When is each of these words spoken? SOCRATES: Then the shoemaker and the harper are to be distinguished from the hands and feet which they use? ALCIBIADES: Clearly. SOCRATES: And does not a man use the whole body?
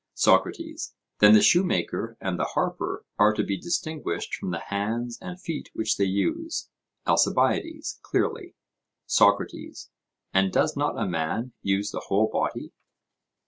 SOCRATES: 0.15 0.95
Then 1.19 1.33
the 1.35 1.43
shoemaker 1.43 2.17
and 2.19 2.39
the 2.39 2.53
harper 2.55 3.05
are 3.19 3.33
to 3.35 3.43
be 3.43 3.55
distinguished 3.55 4.33
from 4.33 4.49
the 4.49 4.57
hands 4.69 5.19
and 5.21 5.39
feet 5.39 5.69
which 5.75 5.95
they 5.97 6.05
use? 6.05 6.69
ALCIBIADES: 7.05 7.99
Clearly. 8.01 8.55
SOCRATES: 9.05 9.91
And 10.33 10.51
does 10.51 10.75
not 10.75 10.97
a 10.97 11.05
man 11.05 11.53
use 11.61 11.91
the 11.91 12.05
whole 12.07 12.31
body? 12.33 12.71